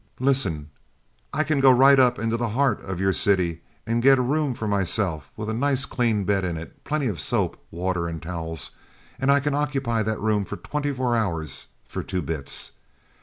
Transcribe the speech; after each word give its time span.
Listen! 0.19 0.71
I 1.31 1.43
can 1.43 1.59
go 1.59 1.69
right 1.69 1.99
up 1.99 2.17
into 2.17 2.35
the 2.35 2.49
heart 2.49 2.81
of 2.81 2.99
your 2.99 3.13
city 3.13 3.61
and 3.85 4.01
get 4.01 4.17
a 4.17 4.23
room 4.23 4.55
for 4.55 4.67
myself, 4.67 5.29
with 5.37 5.47
a 5.47 5.53
nice 5.53 5.85
clean 5.85 6.23
bed 6.23 6.43
in 6.43 6.57
it, 6.57 6.83
plenty 6.83 7.05
of 7.05 7.19
soap, 7.19 7.63
water, 7.69 8.07
and 8.07 8.19
towels, 8.19 8.71
and 9.19 9.31
I 9.31 9.39
can 9.39 9.53
occupy 9.53 10.01
that 10.01 10.19
room 10.19 10.43
for 10.43 10.57
twenty 10.57 10.91
four 10.91 11.15
hours 11.15 11.67
for 11.85 12.01
two 12.01 12.23
bits. 12.23 12.71